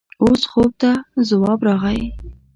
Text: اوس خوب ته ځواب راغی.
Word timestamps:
اوس 0.23 0.41
خوب 0.51 0.71
ته 0.81 0.91
ځواب 1.29 1.59
راغی. 1.67 2.01